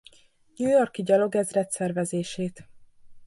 New 0.55 0.69
York-i 0.69 1.01
gyalogezred 1.03 1.71
szervezését. 1.71 2.65